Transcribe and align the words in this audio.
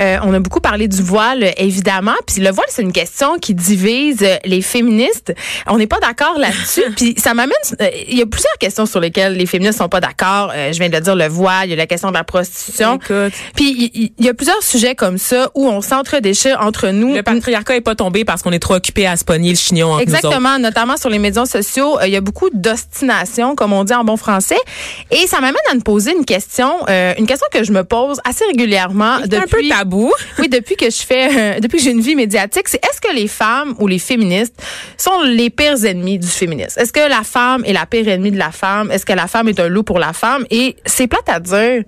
Euh, 0.00 0.18
on 0.22 0.32
a 0.34 0.40
beaucoup 0.40 0.60
parlé 0.60 0.88
du 0.88 1.02
voile, 1.02 1.52
évidemment. 1.56 2.14
Puis 2.26 2.42
le 2.42 2.50
voile, 2.50 2.66
c'est 2.68 2.82
une 2.82 2.92
question 2.92 3.38
qui 3.38 3.54
divise 3.54 4.22
euh, 4.22 4.36
les 4.44 4.62
féministes. 4.62 5.34
On 5.66 5.78
n'est 5.78 5.86
pas 5.86 5.98
d'accord 6.00 6.38
là-dessus. 6.38 6.84
puis 6.96 7.14
ça 7.18 7.34
m'amène... 7.34 7.52
euh, 7.80 7.88
Il 8.08 8.18
y 8.18 8.22
a 8.22 8.26
plusieurs 8.26 8.56
questions 8.58 8.86
sur 8.86 9.00
lesquelles 9.00 9.34
les 9.34 9.46
féministes 9.46 9.78
sont 9.78 9.88
pas 9.88 10.00
d'accord. 10.00 10.52
Euh, 10.54 10.72
je 10.72 10.78
viens 10.78 10.88
de 10.88 10.94
le 10.94 11.00
dire, 11.00 11.14
le 11.14 11.28
voile, 11.28 11.68
il 11.68 11.70
y 11.70 11.74
a 11.74 11.76
la 11.76 11.86
question 11.86 12.08
de 12.08 12.14
la 12.14 12.24
prostitution. 12.24 12.96
Écoute. 12.96 13.32
Puis 13.54 13.90
il 14.18 14.24
y, 14.24 14.28
a 14.28 14.34
plusieurs 14.34 14.62
sujets 14.62 14.94
comme 14.94 15.18
ça 15.18 15.50
où 15.54 15.68
on 15.68 15.80
s'entre-déchire 15.80 16.58
entre 16.60 16.88
nous. 16.88 17.14
Le 17.14 17.22
patriarcat 17.22 17.76
est 17.76 17.80
pas 17.80 17.94
tombé 17.94 18.24
parce 18.24 18.42
qu'on 18.42 18.52
est 18.52 18.58
trop 18.58 18.74
occupé 18.74 19.06
à 19.06 19.16
se 19.16 19.24
pogner 19.24 19.50
le 19.50 19.56
chignon 19.56 19.92
entre 19.92 20.06
nous. 20.06 20.14
Exactement, 20.14 20.58
notamment 20.58 20.96
sur 20.96 21.10
les 21.10 21.18
médias 21.18 21.46
sociaux, 21.46 21.98
euh, 21.98 22.06
il 22.06 22.12
y 22.12 22.16
a 22.16 22.20
beaucoup 22.20 22.48
d'ostination, 22.52 23.54
comme 23.54 23.72
on 23.72 23.84
dit 23.84 23.94
en 23.94 24.04
bon 24.04 24.16
français, 24.16 24.58
et 25.10 25.26
ça 25.26 25.40
m'amène 25.40 25.56
à 25.70 25.74
me 25.74 25.80
poser 25.80 26.12
une 26.16 26.24
question, 26.24 26.72
euh, 26.88 27.14
une 27.18 27.26
question 27.26 27.46
que 27.52 27.64
je 27.64 27.72
me 27.72 27.84
pose 27.84 28.20
assez 28.24 28.44
régulièrement 28.46 29.18
C'est 29.22 29.36
un 29.36 29.40
peu 29.42 29.58
depuis. 29.58 29.68
Tabou. 29.90 30.12
Oui, 30.38 30.48
depuis 30.48 30.76
que 30.76 30.88
je 30.88 31.02
fais, 31.02 31.56
euh, 31.56 31.60
depuis 31.60 31.78
que 31.78 31.84
j'ai 31.84 31.90
une 31.90 32.00
vie 32.00 32.14
médiatique, 32.14 32.68
c'est 32.68 32.82
est-ce 32.84 33.00
que 33.00 33.14
les 33.14 33.28
femmes 33.28 33.74
ou 33.78 33.86
les 33.86 33.98
féministes 33.98 34.54
sont 34.96 35.22
les 35.22 35.50
pires 35.50 35.84
ennemis 35.84 36.18
du 36.18 36.26
féminisme? 36.26 36.80
Est-ce 36.80 36.92
que 36.92 37.08
la 37.08 37.22
femme 37.22 37.62
est 37.66 37.72
la 37.72 37.86
pire 37.86 38.08
ennemie 38.08 38.30
de 38.30 38.38
la 38.38 38.52
femme? 38.52 38.90
Est-ce 38.90 39.04
que 39.04 39.12
la 39.12 39.26
femme 39.26 39.48
est 39.48 39.60
un 39.60 39.68
loup 39.68 39.82
pour 39.82 39.98
la 39.98 40.12
femme? 40.12 40.46
Et 40.50 40.76
c'est 40.86 41.06
plate 41.06 41.28
à 41.28 41.40
dire. 41.40 41.82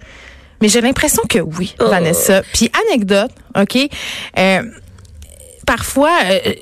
Mais 0.61 0.69
j'ai 0.69 0.81
l'impression 0.81 1.23
que 1.29 1.39
oui, 1.39 1.75
Vanessa. 1.81 2.43
Puis 2.53 2.71
anecdote, 2.89 3.33
OK? 3.59 3.77
Euh, 4.39 4.63
parfois, 5.67 6.13
euh, 6.25 6.53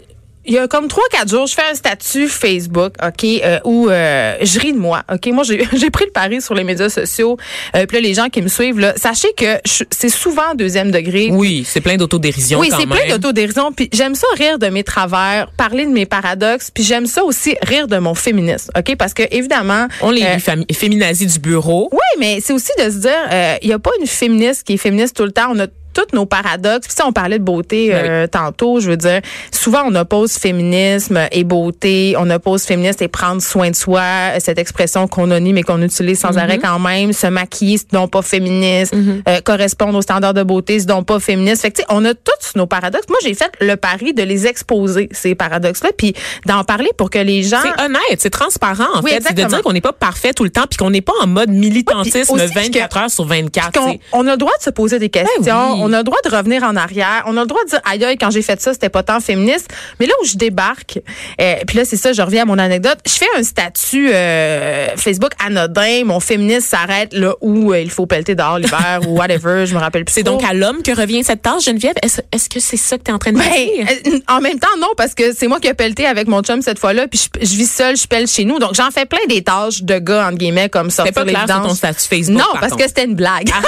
il 0.47 0.55
y 0.55 0.59
a 0.59 0.67
comme 0.69 0.89
trois, 0.89 1.05
quatre 1.11 1.29
jours, 1.29 1.47
je 1.47 1.55
fais 1.55 1.69
un 1.71 1.75
statut 1.75 2.27
Facebook, 2.29 2.95
OK, 3.05 3.25
euh, 3.25 3.59
où 3.65 3.89
euh, 3.89 4.37
je 4.41 4.59
ris 4.59 4.73
de 4.73 4.79
moi, 4.79 5.03
OK? 5.13 5.27
Moi, 5.27 5.45
j'ai 5.45 5.59
pris 5.91 6.07
le 6.07 6.13
pari 6.13 6.41
sur 6.41 6.55
les 6.55 6.65
médias 6.65 6.89
sociaux. 6.89 7.37
Euh, 7.77 7.85
puis 7.87 7.99
là, 7.99 8.09
les 8.09 8.15
gens 8.15 8.29
qui 8.29 8.41
me 8.41 8.49
suivent, 8.49 8.79
là, 8.79 8.95
sachez 8.97 9.33
que 9.37 9.59
c'est 9.65 10.09
souvent 10.09 10.55
deuxième 10.55 10.91
degré. 10.91 11.29
Oui, 11.31 11.65
c'est 11.67 11.83
plein 11.83 11.97
d'autodérision 11.97 12.59
Oui, 12.59 12.71
c'est 12.77 12.87
plein 12.87 13.09
d'autodérision. 13.09 13.73
Puis 13.73 13.91
j'aime 13.93 14.15
ça 14.15 14.27
rire 14.37 14.59
de 14.59 14.69
mes 14.69 14.83
travers, 14.83 15.51
parler 15.57 15.85
de 15.85 15.91
mes 15.91 16.07
paradoxes. 16.07 16.71
Puis 16.71 16.85
j'aime 16.85 17.07
ça 17.07 17.23
aussi 17.23 17.57
rire 17.63 17.87
de 17.87 17.99
mon 17.99 18.15
féminisme, 18.15 18.71
OK? 18.77 18.97
Parce 18.97 19.13
que, 19.13 19.23
évidemment... 19.31 19.89
On 20.01 20.11
les 20.11 20.23
euh, 20.23 20.65
féminazie 20.73 21.27
du 21.27 21.39
bureau. 21.39 21.91
oui, 21.93 21.99
mais 22.19 22.41
c'est 22.41 22.55
aussi 22.55 22.73
de 22.79 22.91
se 22.91 22.97
dire, 22.99 23.29
euh, 23.31 23.57
il 23.61 23.69
n'y 23.69 23.75
a 23.75 23.79
pas 23.79 23.91
une 24.01 24.07
féministe 24.07 24.65
qui 24.65 24.75
est 24.75 24.79
féministe 24.79 25.17
tout 25.17 25.25
le 25.25 25.33
temps. 25.33 25.49
On 25.51 25.59
a 25.61 25.67
tous 26.09 26.15
nos 26.17 26.27
paradoxes. 26.27 26.87
Puis 26.87 26.97
si 26.97 27.03
on 27.03 27.13
parlait 27.13 27.39
de 27.39 27.45
beauté 27.45 27.89
Ben 27.91 28.05
euh, 28.11 28.27
tantôt, 28.27 28.81
je 28.81 28.91
veux 28.91 28.97
dire, 28.97 29.21
souvent 29.53 29.83
on 29.87 29.95
oppose 29.95 30.33
féminisme 30.33 31.21
et 31.33 31.45
beauté, 31.45 32.15
on 32.19 32.29
oppose 32.31 32.63
féministe 32.65 33.03
et 33.03 33.09
prendre 33.09 33.43
soin 33.43 33.71
de 33.71 33.77
soi, 33.77 34.01
euh, 34.03 34.37
cette 34.39 34.59
expression 34.59 35.09
qu'on 35.09 35.31
a 35.31 35.41
mais 35.41 35.63
qu'on 35.63 35.81
utilise 35.83 36.19
sans 36.21 36.37
arrêt 36.39 36.59
quand 36.59 36.79
même, 36.79 37.13
se 37.15 37.27
maquiller, 37.27 37.79
c'est 37.79 37.93
donc 37.93 38.11
pas 38.11 38.21
féministe, 38.23 38.95
euh, 38.95 39.41
correspondre 39.41 39.97
aux 39.99 40.03
standards 40.03 40.35
de 40.35 40.43
beauté, 40.43 40.79
c'est 40.79 40.87
donc 40.87 41.07
pas 41.07 41.19
féministe. 41.19 41.63
Fait 41.63 41.71
que 41.71 41.77
tu 41.77 41.83
sais, 41.83 41.87
on 41.91 42.05
a 42.05 42.13
tous 42.15 42.57
nos 42.57 42.67
paradoxes. 42.67 43.09
Moi, 43.09 43.19
j'ai 43.23 43.33
fait 43.35 43.51
le 43.61 43.77
pari 43.77 44.13
de 44.13 44.23
les 44.23 44.47
exposer 44.47 45.09
ces 45.13 45.35
paradoxes-là, 45.35 45.91
puis 45.97 46.15
d'en 46.47 46.63
parler 46.65 46.91
pour 46.97 47.09
que 47.11 47.19
les 47.19 47.43
gens 47.43 47.59
C'est 47.63 47.83
honnête, 47.85 48.19
c'est 48.19 48.31
transparent 48.31 48.87
en 48.95 49.01
Oui, 49.03 49.11
fait. 49.13 49.23
C'est 49.27 49.35
de 49.35 49.45
dire 49.45 49.63
qu'on 49.63 49.73
n'est 49.73 49.81
pas 49.81 49.93
parfait 49.95 50.33
tout 50.35 50.45
le 50.45 50.51
temps 50.51 50.65
puis 50.69 50.77
qu'on 50.77 50.91
n'est 50.91 51.01
pas 51.01 51.13
en 51.23 51.27
mode 51.27 51.49
militantisme 51.51 52.19
Oui, 52.35 52.41
puis 52.41 52.59
aussi 52.59 52.69
24 52.71 52.97
heures 52.99 53.11
sur 53.11 53.25
24. 53.25 53.73
qu'on- 53.79 53.93
c'est- 53.93 54.01
on 54.13 54.27
a 54.27 54.33
le 54.33 54.37
droit 54.37 54.53
de 54.59 54.63
se 54.63 54.71
poser 54.71 54.99
des 54.99 55.09
questions, 55.09 55.41
Ben 55.43 55.69
oui. 55.75 55.81
on 55.83 55.90
a 55.93 55.99
le 55.99 56.05
droit 56.05 56.19
de 56.25 56.31
revenir 56.35 56.63
en 56.63 56.77
arrière, 56.77 57.25
on 57.27 57.37
a 57.37 57.41
le 57.41 57.47
droit 57.47 57.63
de 57.65 57.71
dire 57.71 57.81
aïe 57.85 58.05
aïe 58.05 58.19
quand 58.19 58.31
j'ai 58.31 58.43
fait 58.43 58.61
ça 58.61 58.73
c'était 58.73 58.89
pas 58.89 59.03
tant 59.03 59.21
féministe, 59.21 59.69
mais 59.99 60.07
là 60.07 60.13
où 60.23 60.27
je 60.27 60.37
débarque, 60.37 61.01
euh, 61.41 61.55
puis 61.67 61.77
là 61.77 61.85
c'est 61.85 61.97
ça, 61.97 62.13
je 62.13 62.23
reviens 62.23 62.43
à 62.43 62.47
mon 62.47 62.59
anecdote, 62.59 62.99
je 63.07 63.13
fais 63.13 63.27
un 63.37 63.43
statut 63.43 64.11
euh, 64.13 64.89
Facebook 64.97 65.33
anodin, 65.45 66.05
mon 66.05 66.21
féministe 66.21 66.69
s'arrête 66.69 67.13
là 67.13 67.35
où 67.41 67.73
euh, 67.73 67.81
il 67.81 67.91
faut 67.91 68.07
pelleter 68.07 68.35
dehors 68.35 68.59
l'hiver 68.59 69.01
ou 69.09 69.17
whatever, 69.17 69.67
je 69.67 69.75
me 69.75 69.81
rappelle 69.81 70.05
plus. 70.05 70.15
C'est 70.15 70.23
donc 70.23 70.45
à 70.45 70.55
l'homme 70.55 70.83
que 70.83 70.93
revient 71.01 71.25
cette 71.25 71.43
tâche, 71.43 71.65
Geneviève? 71.65 71.95
Est-ce 72.03 72.49
que 72.49 72.61
c'est 72.61 72.77
ça 72.77 72.99
que 72.99 73.05
tu 73.05 73.11
es 73.11 73.15
en 73.15 73.19
train 73.19 73.33
de 73.33 73.39
me 73.39 73.43
dire? 73.43 73.87
Ben, 74.05 74.13
euh, 74.15 74.19
en 74.29 74.41
même 74.41 74.59
temps, 74.59 74.69
non, 74.79 74.89
parce 74.97 75.15
que 75.15 75.35
c'est 75.35 75.49
moi 75.49 75.61
qui 75.61 75.69
ai 75.69 75.75
pelleté 75.75 76.07
avec 76.07 76.29
mon 76.29 76.43
chum 76.43 76.63
cette 76.63 76.79
fois-là, 76.79 77.09
puis 77.09 77.21
je, 77.41 77.47
je 77.47 77.57
vis 77.57 77.71
seule, 77.71 77.97
je 77.97 78.07
pelle 78.07 78.27
chez 78.27 78.45
nous. 78.45 78.59
Donc, 78.59 78.75
j'en 78.75 78.91
fais 78.91 79.07
plein 79.07 79.25
des 79.29 79.43
tâches 79.43 79.83
de 79.83 79.99
gars, 79.99 80.27
entre 80.27 80.39
guillemets, 80.39 80.69
comme 80.69 80.91
ça. 80.91 81.05
C'était 81.05 81.13
pas 81.13 81.25
clair 81.25 81.47
sur 81.49 81.63
ton 81.63 81.75
statut 81.75 82.07
Facebook. 82.09 82.39
Non, 82.39 82.45
par 82.53 82.61
parce 82.61 82.73
contre. 82.73 82.85
que 82.85 82.89
c'était 82.89 83.05
une 83.05 83.15
blague. 83.15 83.51
Ah, 83.53 83.63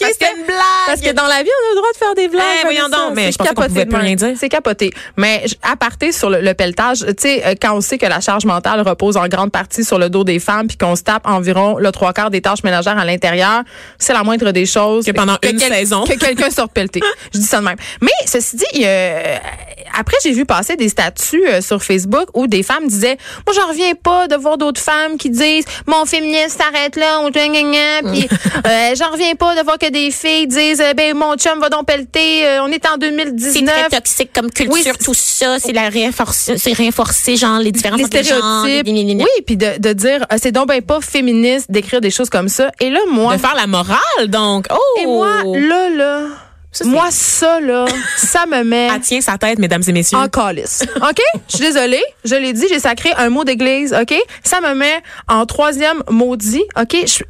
parce 0.00 0.12
que- 0.18 0.36
une 0.38 0.44
blague. 0.44 0.56
Parce 0.86 1.00
que 1.00 1.12
dans 1.12 1.26
la 1.26 1.42
vie, 1.42 1.48
on 1.50 1.66
a 1.66 1.70
le 1.70 1.76
droit 1.76 1.92
de 1.92 1.96
faire 1.98 2.14
des 2.14 2.28
blagues. 2.28 2.44
Eh, 2.60 2.62
voyons 2.64 2.88
donc, 2.88 3.14
mais 3.14 3.26
C'est 3.26 3.32
je 3.32 3.38
pensais 3.38 3.48
qu'on 3.50 3.54
capoté 3.62 3.68
pouvait 3.68 3.86
plus 3.86 3.92
même. 3.96 4.04
rien 4.06 4.14
dire. 4.16 4.36
C'est 4.38 4.48
capoté. 4.48 4.90
Mais 5.16 5.44
à 5.62 5.76
partir 5.76 6.12
sur 6.14 6.30
le, 6.30 6.40
le 6.40 6.54
pelletage, 6.54 7.00
tu 7.00 7.14
sais, 7.18 7.42
euh, 7.46 7.54
quand 7.60 7.74
on 7.76 7.80
sait 7.80 7.98
que 7.98 8.06
la 8.06 8.20
charge 8.20 8.44
mentale 8.44 8.80
repose 8.80 9.16
en 9.16 9.26
grande 9.28 9.50
partie 9.52 9.84
sur 9.84 9.98
le 9.98 10.08
dos 10.10 10.24
des 10.24 10.38
femmes, 10.38 10.66
puis 10.68 10.76
qu'on 10.76 10.96
se 10.96 11.02
tape 11.02 11.26
environ 11.26 11.78
le 11.78 11.90
trois 11.92 12.12
quarts 12.12 12.30
des 12.30 12.40
tâches 12.40 12.62
ménagères 12.64 12.98
à 12.98 13.04
l'intérieur, 13.04 13.62
c'est 13.98 14.12
la 14.12 14.22
moindre 14.22 14.50
des 14.52 14.66
choses. 14.66 15.04
Que 15.04 15.12
pendant 15.12 15.36
une 15.42 15.58
saison. 15.58 16.04
Que 16.04 16.14
quelqu'un 16.18 16.50
sorte 16.50 16.72
pelleté. 16.72 17.00
je 17.34 17.38
dis 17.38 17.46
ça 17.46 17.60
de 17.60 17.64
même. 17.64 17.76
Mais 18.00 18.10
ceci 18.26 18.56
dit, 18.56 18.64
euh, 18.84 19.36
après, 19.98 20.16
j'ai 20.22 20.32
vu 20.32 20.44
passer 20.44 20.76
des 20.76 20.88
statuts 20.88 21.44
euh, 21.48 21.60
sur 21.60 21.82
Facebook 21.82 22.26
où 22.34 22.46
des 22.46 22.62
femmes 22.62 22.86
disaient, 22.86 23.16
moi, 23.46 23.54
j'en 23.54 23.68
reviens 23.68 23.94
pas 23.94 24.28
de 24.28 24.36
voir 24.36 24.58
d'autres 24.58 24.80
femmes 24.80 25.16
qui 25.18 25.30
disent, 25.30 25.64
mon 25.86 26.04
féministe 26.04 26.58
s'arrête 26.60 26.96
là, 26.96 27.20
on 27.20 27.30
gna, 27.30 27.48
gna, 27.48 27.62
gna. 27.62 28.12
puis 28.12 28.28
euh, 28.66 28.94
j'en 28.96 29.10
reviens 29.10 29.34
pas 29.34 29.54
de 29.56 29.62
voir 29.62 29.78
que 29.78 29.90
des 29.90 30.10
filles 30.10 30.46
disent, 30.46 30.80
euh, 30.80 30.94
ben 30.94 31.16
mon 31.16 31.36
chum 31.36 31.58
va 31.60 31.68
donc 31.68 31.86
pelleter, 31.86 32.46
euh, 32.46 32.62
on 32.62 32.68
est 32.68 32.84
en 32.88 32.96
2019. 32.96 33.88
toxique 33.90 34.30
comme 34.34 34.50
culture, 34.50 34.72
Oui, 34.72 34.80
c'est- 34.82 35.04
tout 35.04 35.14
ça. 35.14 35.58
C'est 35.58 35.72
la 35.72 35.88
réinforcer, 35.88 36.56
c'est 36.58 36.72
réinforcer, 36.72 37.36
genre, 37.36 37.58
les 37.58 37.72
différences 37.72 38.00
les 38.12 38.22
genres, 38.22 38.62
stéréotypes. 38.62 38.88
Oui, 38.88 39.42
puis 39.46 39.56
de, 39.56 39.78
de 39.78 39.92
dire, 39.92 40.24
ah, 40.28 40.38
c'est 40.38 40.52
donc 40.52 40.68
ben 40.68 40.80
pas 40.82 41.00
féministe 41.00 41.70
d'écrire 41.70 42.00
des 42.00 42.10
choses 42.10 42.30
comme 42.30 42.48
ça. 42.48 42.70
Et 42.80 42.90
là, 42.90 43.00
moi, 43.10 43.34
De 43.34 43.40
faire 43.40 43.54
la 43.54 43.66
morale, 43.66 43.98
donc. 44.28 44.66
Oh! 44.70 45.00
et 45.00 45.06
moi, 45.06 45.42
là, 45.44 45.88
là, 45.90 46.26
Ça, 46.72 46.84
moi, 46.86 47.06
ça, 47.10 47.60
là, 47.60 47.84
ça 48.16 48.46
me 48.46 48.62
met 48.64 48.88
Elle 48.94 49.00
tient 49.00 49.20
sa 49.20 49.36
tête, 49.38 49.58
mesdames 49.58 49.82
et 49.86 49.92
messieurs. 49.92 50.18
en 50.18 50.28
calice. 50.28 50.82
OK? 50.96 51.20
Je 51.48 51.56
suis 51.56 51.64
désolée. 51.64 52.02
Je 52.24 52.34
l'ai 52.34 52.52
dit, 52.52 52.66
j'ai 52.68 52.80
sacré 52.80 53.10
un 53.16 53.28
mot 53.28 53.44
d'église. 53.44 53.94
OK? 54.00 54.14
Ça 54.42 54.60
me 54.60 54.74
met 54.74 55.02
en 55.28 55.44
troisième 55.46 56.02
maudit. 56.10 56.64
OK? 56.80 56.96
Je- 57.06 57.24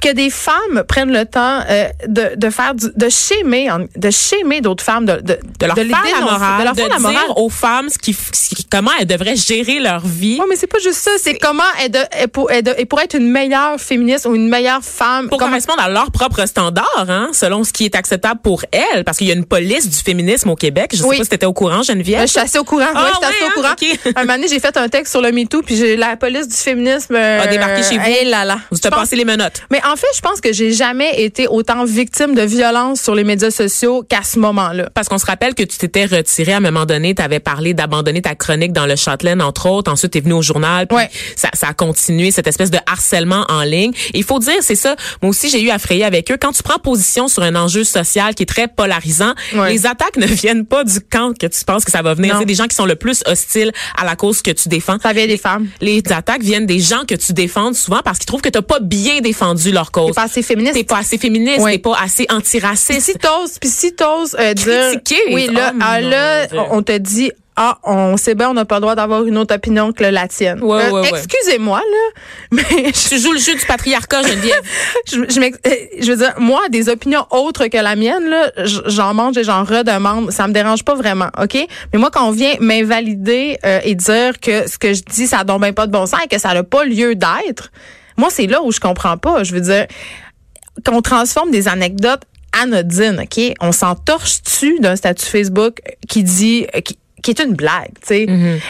que 0.00 0.12
des 0.12 0.28
femmes 0.30 0.82
prennent 0.88 1.12
le 1.12 1.24
temps 1.24 1.60
euh, 1.70 1.86
de, 2.08 2.32
de 2.34 2.50
faire 2.50 2.74
du, 2.74 2.86
de 2.96 3.08
schémer, 3.08 3.68
de 3.94 4.10
schémer 4.10 4.60
d'autres 4.60 4.82
femmes, 4.82 5.06
de, 5.06 5.12
de, 5.20 5.38
de 5.60 5.66
leur 5.66 5.76
les 5.76 5.84
faire 5.84 6.02
la 6.18 6.20
morale, 6.20 6.58
de 6.58 6.64
leur 6.64 6.74
faire 6.74 6.88
la 6.88 6.98
morale. 6.98 7.16
dire 7.26 7.38
aux 7.38 7.48
femmes 7.48 7.88
ce 7.88 7.96
qui, 7.96 8.12
ce 8.12 8.48
qui- 8.56 8.64
comment 8.64 8.90
elles 8.98 9.06
devraient 9.06 9.36
gérer 9.36 9.78
leur 9.78 10.00
vie. 10.04 10.38
Oui, 10.40 10.46
mais 10.50 10.56
c'est 10.56 10.66
pas 10.66 10.80
juste 10.80 10.98
ça. 10.98 11.12
C'est 11.22 11.34
comment 11.38 11.62
elle, 11.80 11.92
de, 11.92 12.00
elle, 12.10 12.26
pour, 12.28 12.48
de- 12.48 13.00
être 13.02 13.14
une 13.14 13.30
meilleure 13.30 13.78
féministe 13.80 14.26
ou 14.26 14.34
une 14.34 14.48
meilleure 14.48 14.82
femme. 14.82 15.28
pour 15.28 15.38
correspondre 15.38 15.80
à 15.80 15.88
leurs 15.88 16.10
propres 16.10 16.44
standards, 16.46 17.06
hein, 17.08 17.30
selon 17.32 17.62
ce 17.62 17.72
qui 17.72 17.84
est 17.84 17.94
acceptable 17.94 18.40
pour 18.42 18.64
elles, 18.72 18.81
parce 19.04 19.18
qu'il 19.18 19.26
y 19.26 19.30
a 19.30 19.34
une 19.34 19.44
police 19.44 19.88
du 19.88 19.96
féminisme 19.96 20.50
au 20.50 20.56
Québec. 20.56 20.90
Je 20.92 20.98
sais 20.98 21.04
Oui. 21.04 21.18
pas 21.18 21.24
si 21.24 21.30
t'étais 21.30 21.46
au 21.46 21.52
courant, 21.52 21.82
Geneviève. 21.82 22.20
Euh, 22.20 22.26
je 22.26 22.30
suis 22.32 22.40
assez 22.40 22.58
au 22.58 22.64
courant. 22.64 22.86
Ah, 22.94 23.04
ouais, 23.04 23.10
je 23.10 23.16
suis 23.16 23.24
assez 23.36 23.44
au 23.50 23.54
courant. 23.54 23.68
hein? 23.70 24.12
Un 24.16 24.20
moment 24.24 24.34
donné, 24.34 24.48
j'ai 24.48 24.60
fait 24.60 24.76
un 24.76 24.88
texte 24.88 25.12
sur 25.12 25.20
le 25.22 25.32
MeToo, 25.32 25.62
puis 25.62 25.76
j'ai 25.76 25.96
la 25.96 26.16
police 26.16 26.48
du 26.48 26.56
féminisme 26.56 27.14
euh, 27.14 27.42
A 27.42 27.46
débarqué 27.46 27.82
chez 27.82 27.98
vous. 27.98 28.04
eh 28.20 28.24
là 28.24 28.44
là. 28.44 28.58
Vous 28.70 28.78
t'as 28.78 28.90
pense- 28.90 29.00
passé 29.00 29.16
les 29.16 29.24
menottes. 29.24 29.62
Mais 29.70 29.80
en 29.84 29.96
fait, 29.96 30.06
je 30.14 30.20
pense 30.20 30.40
que 30.40 30.52
j'ai 30.52 30.72
jamais 30.72 31.22
été 31.22 31.46
autant 31.48 31.84
victime 31.84 32.34
de 32.34 32.42
violence 32.42 33.00
sur 33.00 33.14
les 33.14 33.24
médias 33.24 33.50
sociaux 33.50 34.04
qu'à 34.08 34.22
ce 34.22 34.38
moment-là. 34.38 34.88
Parce 34.94 35.08
qu'on 35.08 35.18
se 35.18 35.26
rappelle 35.26 35.54
que 35.54 35.62
tu 35.62 35.78
t'étais 35.78 36.04
retiré 36.06 36.52
à 36.52 36.56
un 36.56 36.60
moment 36.60 36.86
donné, 36.86 37.14
tu 37.14 37.22
avais 37.22 37.40
parlé 37.40 37.74
d'abandonner 37.74 38.22
ta 38.22 38.34
chronique 38.34 38.72
dans 38.72 38.86
le 38.86 38.96
Châtelaine, 38.96 39.42
entre 39.42 39.68
autres. 39.68 39.90
Ensuite, 39.90 40.12
tu 40.12 40.18
es 40.18 40.20
venu 40.20 40.34
au 40.34 40.42
journal. 40.42 40.86
puis 40.86 40.96
Ouais. 40.96 41.10
Ça, 41.36 41.48
ça 41.54 41.68
a 41.68 41.74
continué, 41.74 42.30
cette 42.30 42.46
espèce 42.46 42.70
de 42.70 42.78
harcèlement 42.86 43.44
en 43.48 43.62
ligne. 43.62 43.92
Il 44.14 44.24
faut 44.24 44.38
dire, 44.38 44.54
c'est 44.60 44.74
ça. 44.74 44.96
Moi 45.22 45.30
aussi, 45.30 45.48
j'ai 45.48 45.60
eu 45.62 45.70
à 45.70 45.78
frayer 45.78 46.04
avec 46.04 46.30
eux. 46.30 46.36
Quand 46.40 46.52
tu 46.52 46.62
prends 46.62 46.78
position 46.78 47.28
sur 47.28 47.42
un 47.42 47.54
enjeu 47.56 47.84
social 47.84 48.34
qui 48.34 48.42
est 48.42 48.46
très 48.46 48.68
polarisant, 48.74 49.34
Ouais. 49.54 49.72
les 49.72 49.86
attaques 49.86 50.16
ne 50.16 50.26
viennent 50.26 50.66
pas 50.66 50.84
du 50.84 51.00
camp 51.00 51.36
que 51.38 51.46
tu 51.46 51.64
penses 51.64 51.84
que 51.84 51.90
ça 51.90 52.02
va 52.02 52.14
venir. 52.14 52.36
C'est 52.38 52.44
des 52.46 52.54
gens 52.54 52.66
qui 52.66 52.74
sont 52.76 52.86
le 52.86 52.96
plus 52.96 53.22
hostiles 53.26 53.72
à 53.98 54.04
la 54.04 54.16
cause 54.16 54.42
que 54.42 54.50
tu 54.50 54.68
défends. 54.68 54.96
Ça 55.02 55.12
vient 55.12 55.26
des 55.26 55.36
femmes. 55.38 55.68
Les 55.80 56.02
attaques 56.10 56.42
viennent 56.42 56.66
des 56.66 56.80
gens 56.80 57.04
que 57.06 57.14
tu 57.14 57.32
défends 57.32 57.72
souvent 57.72 58.00
parce 58.04 58.18
qu'ils 58.18 58.26
trouvent 58.26 58.40
que 58.42 58.48
t'as 58.48 58.62
pas 58.62 58.80
bien 58.80 59.20
défendu 59.20 59.72
leur 59.72 59.90
cause. 59.92 60.08
T'es 60.08 60.12
pas 60.14 60.22
assez 60.24 60.42
féministe. 60.42 60.74
T'es 60.74 60.84
pas 60.84 60.98
assez 60.98 61.18
féministe, 61.18 61.60
Ouais. 61.60 61.72
t'es 61.72 61.78
pas 61.78 61.96
assez 62.02 62.26
antiraciste. 62.30 63.00
si 63.00 63.14
t'oses, 63.14 63.58
puis 63.60 63.70
si 63.70 63.94
t'oses 63.94 64.36
euh, 64.38 64.54
dire, 64.54 64.90
Critiquer. 64.92 65.20
oui 65.34 65.48
là, 65.52 65.72
Oh, 65.74 65.78
ah, 65.80 66.00
là, 66.00 66.46
on 66.70 66.82
te 66.82 66.96
dit. 66.98 67.30
Ah, 67.54 67.78
on 67.84 68.16
sait 68.16 68.34
bien, 68.34 68.48
on 68.48 68.54
n'a 68.54 68.64
pas 68.64 68.76
le 68.76 68.80
droit 68.80 68.94
d'avoir 68.94 69.24
une 69.26 69.36
autre 69.36 69.54
opinion 69.54 69.92
que 69.92 70.04
la 70.04 70.26
tienne. 70.26 70.60
Euh, 70.62 70.66
Ouais, 70.66 70.90
ouais, 70.90 71.00
ouais. 71.00 71.08
Excusez-moi, 71.10 71.80
là, 71.80 72.20
mais 72.50 72.62
je, 72.94 73.08
Tu 73.10 73.18
joues 73.18 73.32
le 73.32 73.38
jeu 73.38 73.54
du 73.54 73.66
patriarcat, 73.66 74.22
Geneviève. 74.22 74.62
je, 75.06 75.16
je 75.28 75.40
euh, 75.40 75.50
je 76.00 76.10
veux 76.12 76.16
dire, 76.16 76.32
moi, 76.38 76.62
des 76.70 76.88
opinions 76.88 77.26
autres 77.30 77.66
que 77.66 77.76
la 77.76 77.94
mienne, 77.94 78.24
là, 78.30 78.50
j'en 78.86 79.12
mange 79.12 79.36
et 79.36 79.44
j'en 79.44 79.64
redemande. 79.64 80.30
Ça 80.30 80.48
me 80.48 80.54
dérange 80.54 80.82
pas 80.82 80.94
vraiment, 80.94 81.28
OK? 81.38 81.58
Mais 81.92 81.98
moi, 81.98 82.10
quand 82.10 82.26
on 82.26 82.30
vient 82.30 82.54
m'invalider 82.60 83.58
euh, 83.66 83.80
et 83.84 83.94
dire 83.94 84.40
que 84.40 84.66
ce 84.66 84.78
que 84.78 84.94
je 84.94 85.02
dis, 85.02 85.26
ça 85.26 85.44
donne 85.44 85.60
bien 85.60 85.74
pas 85.74 85.86
de 85.86 85.92
bon 85.92 86.06
sens 86.06 86.20
et 86.24 86.28
que 86.28 86.38
ça 86.40 86.54
n'a 86.54 86.62
pas 86.62 86.84
lieu 86.84 87.14
d'être, 87.14 87.70
moi, 88.16 88.28
c'est 88.30 88.46
là 88.46 88.62
où 88.62 88.72
je 88.72 88.80
comprends 88.80 89.18
pas. 89.18 89.44
Je 89.44 89.52
veux 89.52 89.60
dire, 89.60 89.86
qu'on 90.86 91.02
transforme 91.02 91.50
des 91.50 91.68
anecdotes 91.68 92.22
anodine, 92.58 93.20
OK? 93.24 93.54
On 93.60 93.72
s'entorche 93.72 94.42
dessus 94.42 94.78
d'un 94.80 94.96
statut 94.96 95.26
Facebook 95.26 95.80
qui 96.08 96.22
dit... 96.22 96.66
euh, 96.74 96.80
qui, 96.80 96.98
qui 97.22 97.30
est 97.30 97.40
une 97.40 97.54
blague, 97.54 97.92
tu 98.00 98.08
sais, 98.08 98.26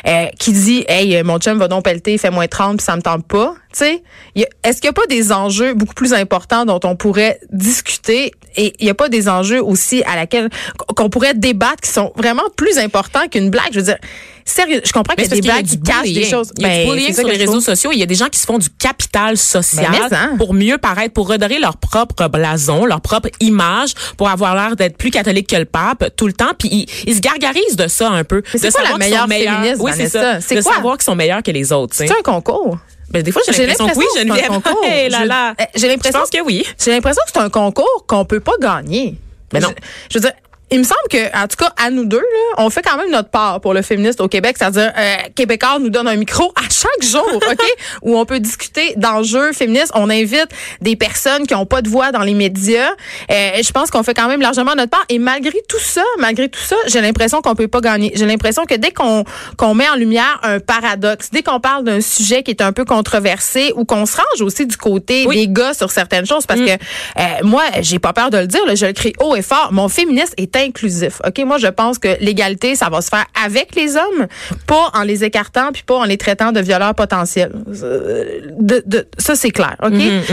euh, 0.07 0.27
qui 0.39 0.53
dit 0.53 0.85
hey 0.89 1.17
euh, 1.17 1.25
mon 1.25 1.39
chum 1.39 1.59
va 1.59 1.69
donc 1.69 1.85
pelleter, 1.85 2.19
fait 2.19 2.31
moins 2.31 2.47
30 2.47 2.77
puis 2.77 2.85
ça 2.85 2.97
me 2.97 3.03
tente 3.03 3.27
pas, 3.27 3.55
tu 3.73 3.79
sais. 3.79 4.03
Y 4.35 4.47
Est-ce 4.63 4.81
qu'il 4.81 4.89
n'y 4.89 4.95
a 4.97 5.01
pas 5.01 5.07
des 5.07 5.33
enjeux 5.33 5.75
beaucoup 5.75 5.95
plus 5.95 6.13
importants 6.13 6.65
dont 6.65 6.81
on 6.85 6.97
pourrait 6.97 7.41
discuter? 7.51 8.33
Et 8.57 8.75
il 8.79 8.85
n'y 8.85 8.91
a 8.91 8.95
pas 8.95 9.09
des 9.09 9.29
enjeux 9.29 9.63
aussi 9.63 10.03
à 10.05 10.17
laquelle 10.17 10.51
qu'on 10.95 11.09
pourrait 11.09 11.35
débattre 11.35 11.81
qui 11.83 11.91
sont 11.91 12.13
vraiment 12.17 12.43
plus 12.57 12.79
importants 12.79 13.27
qu'une 13.29 13.51
blague, 13.51 13.73
je 13.73 13.79
veux 13.79 13.87
dire 13.87 13.99
sérieux, 14.45 14.81
je 14.85 14.93
comprends 14.93 15.15
qu'il 15.15 15.25
y 15.25 15.27
a 15.27 15.31
c'est 15.31 15.41
des 15.41 15.63
du 15.63 15.71
qui 15.71 15.81
cachent 15.83 16.03
des 16.03 16.13
bullying. 16.15 16.31
choses. 16.31 16.51
Il 16.57 16.63
y 16.63 16.65
a 16.65 16.69
Ben, 16.69 16.81
du 16.85 16.91
bullying 16.91 17.07
c'est 17.09 17.13
ça 17.15 17.21
sur 17.23 17.29
les 17.31 17.37
réseaux 17.37 17.61
sociaux. 17.61 17.91
Il 17.93 17.99
y 17.99 18.03
a 18.03 18.07
des 18.07 18.15
gens 18.15 18.29
qui 18.29 18.39
se 18.39 18.47
font 18.47 18.59
du 18.59 18.69
capital 18.71 19.37
social 19.37 19.93
Ben, 20.11 20.17
hein. 20.17 20.35
pour 20.39 20.55
mieux 20.55 20.79
paraître, 20.79 21.13
pour 21.15 21.29
redorer 21.29 21.59
leur 21.59 21.77
propre 21.77 22.29
blason, 22.29 22.85
leur 22.87 23.01
propre 23.01 23.29
image, 23.41 23.95
pour 24.17 24.29
avoir 24.29 24.55
l'air 24.55 24.77
d'être 24.77 24.97
plus 24.97 25.11
catholique 25.11 25.49
que 25.49 25.57
le 25.57 25.65
pape 25.65 26.15
tout 26.17 26.27
le 26.27 26.33
temps. 26.33 26.53
Puis 26.59 26.69
ils, 26.73 26.87
ils 27.07 27.15
se 27.17 27.21
gargarisent 27.21 27.77
de 27.77 27.89
ça 27.89 28.09
un 28.11 28.25
peu. 28.25 28.43
C'est 28.55 28.71
quoi 28.73 28.83
la 28.83 28.97
meilleure 28.99 29.27
féministe, 29.29 29.81
Oui, 29.81 29.93
c'est 29.97 30.09
ça. 30.09 30.39
De 30.39 30.61
savoir 30.61 30.97
qu'ils 30.97 31.05
sont 31.05 31.15
meilleurs 31.17 31.43
que 31.43 31.51
les 31.51 31.73
autres. 31.73 31.95
C'est 31.97 32.11
un 32.11 32.23
concours. 32.23 32.79
Ben, 33.11 33.23
des 33.23 33.31
fois, 33.31 33.43
j'ai 33.47 33.67
l'impression 33.67 33.89
que 33.89 33.99
oui, 33.99 34.07
Geneviève. 34.17 34.47
concours. 34.49 34.81
Hey 34.85 35.11
là 35.11 35.19
Je- 35.23 35.29
là. 35.29 35.51
euh, 35.61 35.65
J'ai 35.75 35.89
l'impression 35.89 36.21
que 36.33 36.41
oui. 36.41 36.65
J'ai 36.83 36.93
l'impression 36.93 37.21
que 37.27 37.31
c'est 37.35 37.41
un 37.41 37.51
concours 37.51 38.05
qu'on 38.09 38.25
peut 38.25 38.41
pas 38.41 38.55
gagner. 38.59 39.19
Mais 39.53 39.61
non. 39.61 39.69
Je, 39.69 40.15
je 40.15 40.19
veux 40.19 40.21
dire, 40.23 40.33
il 40.73 40.79
me 40.79 40.85
semble 40.85 41.01
que, 41.11 41.37
en 41.37 41.47
tout 41.47 41.57
cas, 41.57 41.71
à 41.77 41.91
nous 41.91 42.05
deux, 42.05 42.17
là, 42.19 42.55
on 42.59 42.71
fait 42.71 42.83
quand 42.83 42.97
même 42.97 43.11
notre 43.11 43.29
part 43.29 43.61
pour 43.61 43.75
le 43.75 43.83
féministe 43.83 44.21
au 44.21 44.29
Québec. 44.29 44.57
C'est-à-dire, 44.59 44.93
euh, 44.97 45.15
Québécois 45.37 45.79
nous 45.81 45.91
donne 45.91 46.09
un 46.09 46.17
micro 46.17 46.51
à 46.57 46.63
chaque 46.71 47.03
jour, 47.09 47.27
OK? 47.35 47.63
où 48.03 48.19
on 48.19 48.25
peut 48.25 48.41
discuter 48.41 48.95
d'enjeux 48.97 49.53
féministes. 49.53 49.93
On 49.95 50.09
invite 50.11 50.49
des 50.81 50.97
personnes 50.97 51.47
qui 51.47 51.55
n'ont 51.55 51.67
pas 51.67 51.83
de 51.83 51.89
voix 51.89 52.11
dans 52.11 52.23
les 52.23 52.35
médias. 52.35 52.91
Euh, 53.31 53.51
je 53.63 53.71
pense 53.71 53.91
qu'on 53.91 54.03
fait 54.03 54.15
quand 54.15 54.29
même 54.29 54.41
largement 54.41 54.75
notre 54.75 54.91
part. 54.91 55.05
Et 55.09 55.19
malgré 55.19 55.61
tout 55.69 55.79
ça, 55.79 56.03
malgré 56.19 56.49
tout 56.49 56.61
ça, 56.61 56.77
j'ai 56.87 57.01
l'impression 57.01 57.43
qu'on 57.43 57.55
peut 57.55 57.69
pas 57.69 57.81
gagner. 57.81 58.11
J'ai 58.15 58.27
l'impression 58.27 58.65
que 58.65 58.75
dès 58.75 58.91
qu'on 58.93 59.25
qu'on 59.59 59.75
met 59.75 59.89
en 59.89 59.97
lumière 59.97 60.41
un 60.43 60.59
paradoxe, 60.59 61.29
dès 61.33 61.43
qu'on 61.43 61.61
parle 61.61 61.85
d'un 61.85 62.01
sujet 62.01 62.43
qui 62.43 62.51
est 62.51 62.63
un 62.63 62.73
peu 62.73 62.85
controversé 62.85 63.73
ou 63.77 63.85
qu'on 63.85 64.07
se 64.07 64.17
range 64.17 64.41
aussi 64.41 64.67
du 64.67 64.77
côté 64.77 65.25
Oui. 65.27 65.37
des 65.37 65.49
gars 65.53 65.75
sur 65.75 65.91
certaines 65.91 66.27
choses, 66.27 66.47
parce 66.47 66.61
que 66.61 66.71
euh, 66.71 67.25
moi, 67.43 67.63
j'ai 67.83 67.99
pas 67.99 68.13
peur 68.13 68.31
de 68.31 68.39
le 68.39 68.47
dire, 68.47 68.65
là, 68.67 68.75
je 68.75 68.87
le 68.87 68.93
crie 68.93 69.13
haut 69.21 69.37
et 69.37 69.43
fort. 69.43 69.69
Mon 69.73 69.89
féminisme 69.89 70.33
est 70.39 70.57
inclusif. 70.65 71.21
Ok, 71.27 71.39
moi 71.45 71.59
je 71.59 71.67
pense 71.69 71.99
que 71.99 72.09
l'égalité, 72.21 72.75
ça 72.77 72.89
va 72.89 73.01
se 73.01 73.09
faire 73.09 73.25
avec 73.45 73.75
les 73.75 73.97
hommes, 73.97 74.27
pas 74.67 74.91
en 74.95 75.03
les 75.03 75.25
écartant 75.25 75.71
puis 75.73 75.83
pas 75.83 75.97
en 75.97 76.05
les 76.05 76.17
traitant 76.17 76.53
de 76.53 76.61
violeurs 76.61 76.95
potentiels. 76.95 77.53
Euh, 77.83 78.41
de- 78.59 78.83
de- 78.87 79.07
ça 79.19 79.35
c'est 79.35 79.51
clair. 79.51 79.77
Ok, 79.83 79.93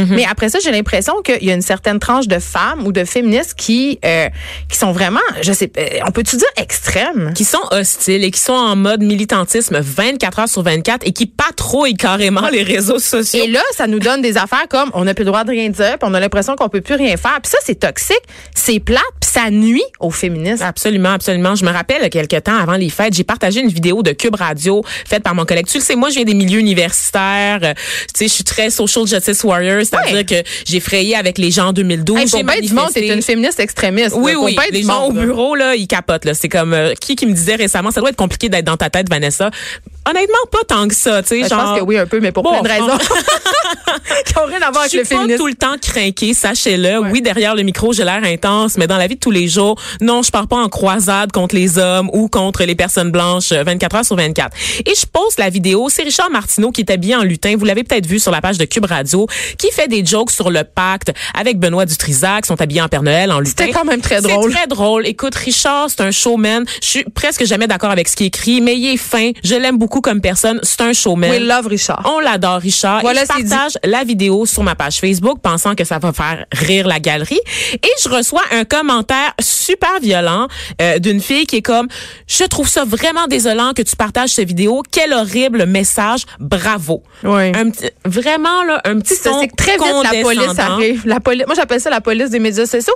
mais 0.09 0.25
après 0.29 0.49
ça, 0.49 0.59
j'ai 0.63 0.71
l'impression 0.71 1.21
qu'il 1.21 1.43
y 1.43 1.51
a 1.51 1.53
une 1.53 1.61
certaine 1.61 1.99
tranche 1.99 2.27
de 2.27 2.39
femmes 2.39 2.85
ou 2.85 2.91
de 2.91 3.03
féministes 3.03 3.53
qui 3.55 3.99
euh, 4.05 4.27
qui 4.69 4.77
sont 4.77 4.91
vraiment, 4.91 5.19
je 5.41 5.51
sais, 5.53 5.71
euh, 5.77 5.99
on 6.07 6.11
peut-tu 6.11 6.37
dire 6.37 6.47
extrêmes? 6.57 7.33
qui 7.35 7.43
sont 7.45 7.61
hostiles 7.71 8.23
et 8.23 8.31
qui 8.31 8.39
sont 8.39 8.53
en 8.53 8.75
mode 8.75 9.01
militantisme 9.01 9.79
24 9.79 10.39
heures 10.39 10.49
sur 10.49 10.61
24 10.63 11.05
et 11.07 11.11
qui 11.11 11.25
patrouillent 11.25 11.93
carrément 11.95 12.47
les 12.49 12.63
réseaux 12.63 12.99
sociaux. 12.99 13.43
Et 13.43 13.47
là, 13.47 13.61
ça 13.75 13.87
nous 13.87 13.99
donne 13.99 14.21
des 14.21 14.37
affaires 14.37 14.67
comme 14.69 14.89
on 14.93 15.03
n'a 15.05 15.13
plus 15.13 15.23
le 15.23 15.27
droit 15.31 15.43
de 15.43 15.51
rien 15.51 15.69
dire, 15.69 15.97
puis 15.99 16.09
on 16.09 16.13
a 16.13 16.19
l'impression 16.19 16.55
qu'on 16.55 16.69
peut 16.69 16.81
plus 16.81 16.95
rien 16.95 17.15
faire. 17.17 17.39
Puis 17.41 17.51
ça, 17.51 17.57
c'est 17.63 17.79
toxique, 17.79 18.21
c'est 18.55 18.79
plate, 18.79 19.01
puis 19.21 19.29
ça 19.29 19.49
nuit 19.49 19.83
aux 19.99 20.11
féministes. 20.19 20.61
Absolument, 20.61 21.09
absolument. 21.13 21.55
Je 21.55 21.65
me 21.65 21.71
rappelle 21.71 22.09
quelques 22.09 22.43
temps 22.43 22.57
avant 22.57 22.75
les 22.75 22.89
fêtes, 22.89 23.13
j'ai 23.13 23.23
partagé 23.23 23.61
une 23.61 23.69
vidéo 23.69 24.03
de 24.03 24.11
Cube 24.11 24.35
Radio 24.35 24.83
faite 25.07 25.23
par 25.23 25.35
mon 25.35 25.45
collègue. 25.45 25.65
Tu 25.67 25.77
le 25.79 25.83
sais, 25.83 25.95
moi, 25.95 26.09
je 26.09 26.15
viens 26.15 26.23
des 26.25 26.33
milieux 26.33 26.59
universitaires. 26.59 27.59
Euh, 27.63 27.73
tu 28.13 28.19
sais, 28.19 28.27
je 28.27 28.33
suis 28.33 28.43
très 28.43 28.69
social 28.69 29.05
justice 29.07 29.43
warrior, 29.43 29.79
c'est-à-dire 29.85 30.15
Ouais. 30.15 30.25
que 30.25 30.43
j'ai 30.65 30.79
frayé 30.79 31.15
avec 31.15 31.37
les 31.37 31.51
gens 31.51 31.67
en 31.67 31.73
2012. 31.73 32.17
Hey, 32.19 32.27
j'ai 32.27 32.37
du 32.37 32.43
monde, 32.43 32.55
manifesté. 32.55 33.07
t'es 33.07 33.13
une 33.13 33.21
féministe 33.21 33.59
extrémiste. 33.59 34.15
Oui, 34.17 34.33
là. 34.33 34.39
Oui. 34.39 34.53
bien 34.53 34.63
Les 34.71 34.81
du 34.81 34.87
gens 34.87 35.01
monde, 35.09 35.17
au 35.17 35.21
bureau, 35.21 35.55
là, 35.55 35.75
ils 35.75 35.87
capotent. 35.87 36.25
Là. 36.25 36.33
C'est 36.33 36.49
comme 36.49 36.73
euh, 36.73 36.93
qui 36.99 37.15
qui 37.15 37.25
me 37.25 37.33
disait 37.33 37.55
récemment, 37.55 37.91
ça 37.91 38.01
doit 38.01 38.09
être 38.09 38.15
compliqué 38.15 38.49
d'être 38.49 38.65
dans 38.65 38.77
ta 38.77 38.89
tête, 38.89 39.09
Vanessa. 39.09 39.49
Honnêtement, 40.07 40.35
pas 40.51 40.63
tant 40.67 40.87
que 40.87 40.95
ça. 40.95 41.21
Tu 41.21 41.29
sais, 41.29 41.35
Ben, 41.41 41.43
Je 41.43 41.49
genre, 41.49 41.63
pense 41.65 41.79
que 41.79 41.83
oui, 41.85 41.97
un 41.97 42.05
peu, 42.05 42.19
mais 42.19 42.31
pour 42.31 42.43
Bon, 42.43 42.61
plein 42.61 42.77
de 42.79 42.83
raisons 42.83 42.97
qui 44.25 44.33
n'ont 44.35 44.45
rien 44.45 44.61
à 44.61 44.71
voir 44.71 44.73
je 44.73 44.79
avec 44.79 44.89
suis 44.89 44.97
le 44.99 45.03
pas 45.03 45.09
féminisme. 45.09 45.37
tout 45.37 45.47
le 45.47 45.53
temps 45.55 45.75
craquée, 45.81 46.33
sachez-le. 46.33 46.99
Oui, 47.11 47.21
derrière 47.21 47.55
le 47.55 47.63
micro, 47.63 47.93
j'ai 47.93 48.03
l'air 48.03 48.21
intense, 48.23 48.77
mais 48.77 48.87
dans 48.87 48.97
la 48.97 49.07
vie 49.07 49.15
de 49.15 49.19
tous 49.19 49.31
les 49.31 49.47
jours, 49.47 49.79
non, 50.01 50.21
je 50.23 50.31
pars 50.31 50.47
pas 50.47 50.55
en 50.57 50.69
croisade 50.69 51.31
contre 51.31 51.55
les 51.55 51.77
hommes 51.77 52.09
ou 52.13 52.27
contre 52.27 52.63
les 52.63 52.75
personnes 52.75 53.11
blanches 53.11 53.51
euh, 53.51 53.63
24 53.63 53.95
heures 53.97 54.05
sur 54.05 54.15
24. 54.15 54.55
Et 54.85 54.93
je 54.95 55.05
poste 55.05 55.39
la 55.39 55.49
vidéo, 55.49 55.89
c'est 55.89 56.03
Richard 56.03 56.29
Martineau 56.31 56.71
qui 56.71 56.81
est 56.81 56.91
habillé 56.91 57.15
en 57.15 57.23
lutin, 57.23 57.55
vous 57.57 57.65
l'avez 57.65 57.83
peut-être 57.83 58.05
vu 58.07 58.19
sur 58.19 58.31
la 58.31 58.41
page 58.41 58.57
de 58.57 58.65
Cube 58.65 58.85
Radio, 58.85 59.27
qui 59.57 59.71
fait 59.71 59.87
des 59.87 60.05
jokes 60.05 60.31
sur 60.31 60.49
le 60.49 60.63
pacte 60.63 61.11
avec 61.37 61.59
Benoît 61.59 61.85
Dutrisac, 61.85 62.45
ils 62.45 62.47
sont 62.47 62.61
habillés 62.61 62.81
en 62.81 62.87
Père 62.87 63.03
Noël 63.03 63.31
en 63.31 63.39
lutin. 63.39 63.65
C'était 63.65 63.71
quand 63.77 63.85
même 63.85 64.01
très 64.01 64.21
drôle. 64.21 64.51
C'est 64.51 64.57
très 64.57 64.67
drôle. 64.67 65.07
Écoute, 65.07 65.35
Richard, 65.35 65.87
c'est 65.89 66.01
un 66.01 66.11
showman. 66.11 66.63
Je 66.81 66.87
suis 66.87 67.03
presque 67.03 67.45
jamais 67.45 67.67
d'accord 67.67 67.91
avec 67.91 68.07
ce 68.07 68.15
qu'il 68.15 68.27
écrit, 68.27 68.61
mais 68.61 68.75
il 68.77 68.93
est 68.93 68.97
fin. 68.97 69.31
Je 69.43 69.55
l'aime 69.55 69.77
beaucoup 69.77 69.88
comme 69.89 70.21
personne. 70.21 70.59
C'est 70.63 70.81
un 70.81 70.93
showman. 70.93 71.29
We 71.29 71.41
love 71.41 71.67
Richard. 71.67 72.01
On 72.05 72.19
l'adore, 72.19 72.59
Richard. 72.59 73.01
Voilà, 73.01 73.23
et 73.23 73.25
je 73.25 73.33
c'est 73.35 73.43
dit. 73.43 73.49
partage 73.49 73.77
la 73.83 74.03
vidéo 74.03 74.45
sur 74.45 74.63
ma 74.63 74.75
page 74.75 74.99
Facebook, 74.99 75.39
pensant 75.41 75.75
que 75.75 75.83
ça 75.83 75.99
va 75.99 76.13
faire 76.13 76.45
rire 76.51 76.87
la 76.87 76.99
galerie. 76.99 77.39
Et 77.73 77.91
je 78.03 78.09
reçois 78.09 78.43
un 78.51 78.63
commentaire 78.63 79.33
super 79.39 79.99
violent 80.01 80.47
euh, 80.81 80.99
d'une 80.99 81.21
fille 81.21 81.45
qui 81.45 81.57
est 81.57 81.61
comme 81.61 81.87
Je 82.27 82.43
trouve 82.45 82.67
ça 82.67 82.85
vraiment 82.85 83.27
désolant 83.27 83.73
que 83.73 83.81
tu 83.81 83.95
partages 83.95 84.29
cette 84.29 84.47
vidéo. 84.47 84.83
Quel 84.91 85.13
horrible 85.13 85.65
message. 85.65 86.21
Bravo. 86.39 87.03
Oui. 87.23 87.51
Un 87.55 87.69
petit, 87.69 87.89
vraiment, 88.05 88.63
là, 88.63 88.81
un 88.85 88.99
petit 88.99 89.19
ton 89.21 89.41
c'est 89.41 89.55
très 89.55 89.73
vite 89.73 90.03
la 90.03 90.21
police 90.21 90.59
arrive. 90.59 91.01
La 91.05 91.19
police, 91.19 91.45
moi 91.45 91.55
j'appelle 91.55 91.81
ça 91.81 91.89
la 91.89 92.01
police 92.01 92.29
des 92.29 92.39
médias 92.39 92.65
sociaux. 92.65 92.93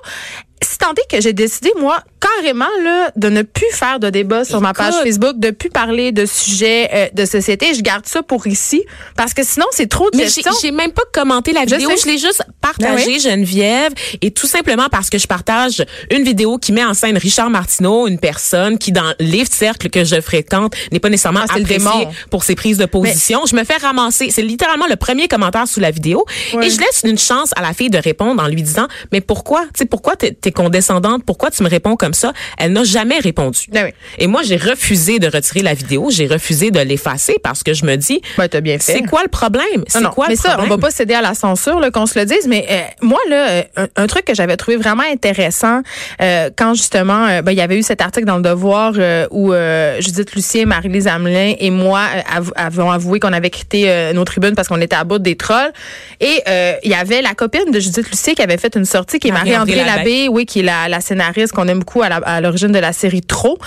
Si 0.62 0.78
tant 0.78 0.92
est 0.92 1.10
que 1.10 1.22
j'ai 1.22 1.34
décidé 1.34 1.72
moi 1.80 2.00
carrément 2.20 2.66
là 2.84 3.12
de 3.16 3.30
ne 3.30 3.42
plus 3.42 3.72
faire 3.74 4.00
de 4.00 4.10
débat 4.10 4.46
sur 4.46 4.62
ma 4.62 4.74
page. 4.74 4.94
Facebook, 5.04 5.38
de 5.38 5.52
plus 5.52 5.70
parler 5.70 6.12
de 6.12 6.26
sujets 6.26 6.90
euh, 6.94 7.08
de 7.14 7.26
société, 7.26 7.74
je 7.74 7.82
garde 7.82 8.06
ça 8.06 8.24
pour 8.24 8.48
ici 8.48 8.82
parce 9.18 9.34
que 9.34 9.44
sinon 9.44 9.66
c'est 9.72 9.90
trop 9.90 10.10
de 10.10 10.18
Mais 10.18 10.28
j'ai 10.62 10.72
même 10.72 10.92
pas 10.92 11.04
commenté 11.12 11.52
la 11.52 11.66
vidéo, 11.66 11.90
je, 12.02 12.08
l'ai 12.08 12.18
juste 12.18 12.44
partagée, 12.62 13.06
Ben 13.06 13.14
oui. 13.14 13.20
Geneviève, 13.20 13.94
et 14.22 14.32
tout 14.32 14.48
simplement 14.48 14.88
parce 14.90 15.10
que 15.10 15.18
je 15.18 15.28
partage 15.28 15.86
une 16.12 16.24
vidéo 16.24 16.58
qui 16.58 16.72
met 16.72 16.84
en 16.84 16.94
scène 16.94 17.18
Richard 17.18 17.50
Martineau, 17.50 18.08
une 18.08 18.20
personne 18.20 18.78
qui, 18.78 18.92
dans 18.92 19.14
les 19.20 19.46
cercles 19.46 19.90
que 19.90 20.04
je 20.04 20.22
fréquente, 20.22 20.74
n'est 20.92 21.00
pas 21.00 21.10
nécessairement 21.10 21.42
Ah, 21.50 21.56
appréciée 21.58 22.08
pour 22.30 22.44
ses 22.44 22.56
prises 22.56 22.78
de 22.78 22.86
position. 22.86 23.42
Je 23.46 23.56
me 23.56 23.64
fais 23.64 23.78
ramasser. 23.78 24.30
C'est 24.32 24.42
littéralement 24.42 24.88
le 24.88 24.96
premier 24.96 25.28
commentaire 25.28 25.68
sous 25.68 25.80
la 25.80 25.92
vidéo. 25.92 26.26
Et 26.62 26.70
je 26.70 26.80
laisse 26.80 27.02
une 27.04 27.18
chance 27.18 27.52
à 27.56 27.62
la 27.62 27.74
fille 27.74 27.90
de 27.90 27.98
répondre 27.98 28.42
en 28.42 28.48
lui 28.48 28.64
disant, 28.64 28.88
mais 29.12 29.22
pourquoi? 29.22 29.64
Tu 29.66 29.80
sais, 29.80 29.86
pourquoi 29.86 30.16
t'es 30.16 30.38
es 30.46 30.52
condescendante? 30.54 31.24
Pourquoi 31.26 31.52
tu 31.52 31.64
me 31.64 31.70
réponds 31.70 31.96
comme 31.96 32.14
ça? 32.14 32.32
Elle 32.58 32.72
n'a 32.74 32.84
jamais 32.84 33.20
répondu. 33.20 33.62
Ben 33.72 33.86
oui. 33.86 33.94
Et 34.20 34.28
moi, 34.28 34.42
j'ai 34.44 34.58
refusé 34.58 35.20
de 35.20 35.28
retirer 35.28 35.62
la 35.62 35.74
vidéo. 35.74 36.10
J'ai 36.12 36.28
refusé 36.28 36.72
de 36.72 36.80
l'effacer 36.80 37.36
parce 37.44 37.64
que 37.64 37.74
je 37.74 37.86
me 37.86 37.96
dis, 37.96 38.22
Ben, 38.38 38.48
t'as 38.48 38.62
bien 38.62 38.78
fait. 38.80 38.94
c'est 38.94 39.02
quoi 39.04 39.22
le 39.24 39.30
problème? 39.30 39.84
C'est 39.88 40.02
Non, 40.02 40.10
quoi 40.12 40.28
mais 40.28 40.36
le 40.36 40.40
ça, 40.40 40.50
problème? 40.52 40.72
on 40.72 40.76
va 40.76 40.82
pas 40.82 40.92
céder 40.92 41.14
à 41.16 41.22
la 41.22 41.34
censure, 41.34 41.80
là, 41.80 41.92
qu'on 41.92 42.06
se 42.06 42.18
le 42.18 42.26
dise. 42.26 42.48
Mais 42.48 42.66
euh, 42.70 42.82
moi, 43.02 43.20
là, 43.30 43.48
euh, 43.50 43.64
un, 43.78 43.88
un 43.96 44.08
truc 44.08 44.26
que 44.26 44.34
j'avais 44.36 44.56
trouvé 44.58 44.78
vraiment 44.78 45.04
intéressant 45.12 45.82
euh, 46.22 46.50
quand 46.56 46.74
justement, 46.76 47.42
ben, 47.42 47.52
il 47.52 47.58
y 47.58 47.62
avait 47.62 47.78
eu 47.78 47.84
cet 47.84 48.02
article 48.02 48.26
dans 48.26 48.38
le 48.38 48.44
Devoir 48.44 48.94
euh, 48.98 49.28
où 49.32 49.52
Judith 50.00 50.34
Lucien, 50.36 50.66
Marie-Lise 50.66 51.08
Hamelin 51.08 51.54
et 51.60 51.70
moi 51.72 52.02
av- 52.34 52.52
avons 52.56 52.92
avoué 52.92 53.20
qu'on 53.20 53.34
avait 53.34 53.50
quitté 53.50 54.12
nos 54.14 54.24
tribunes 54.24 54.56
parce 54.56 54.68
qu'on 54.68 54.80
était 54.82 54.96
à 54.96 55.04
bout 55.04 55.20
des 55.20 55.36
trolls. 55.36 55.72
Et 56.20 56.42
il 56.84 56.92
y 56.92 56.94
avait 56.96 57.22
la 57.22 57.34
copine 57.34 57.72
de 57.72 57.80
Judith 57.80 58.10
Lucien 58.10 58.34
qui 58.34 58.42
avait 58.42 58.58
fait 58.58 58.76
une 58.76 58.86
sortie, 58.86 59.20
qui 59.20 59.30
est 59.30 59.32
Marie-André 59.32 59.76
Marie-André 59.76 59.98
Labbé. 59.98 60.28
Oui, 60.34 60.46
qui 60.46 60.60
est 60.60 60.64
la, 60.64 60.90
la 60.90 61.00
scénariste 61.00 61.54
qu'on 61.54 61.68
aime 61.68 61.80
beaucoup 61.80 62.02
à 62.02 62.10
la- 62.10 62.16
à 62.18 62.42
l'origine 62.42 62.72
de 62.72 62.80
la 62.80 62.92
série 62.94 63.22
Trop, 63.22 63.58